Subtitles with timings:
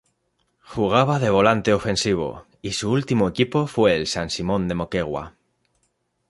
[0.69, 5.35] Jugaba de volante ofensivo y su último equipo fue el San Simón de Moquegua.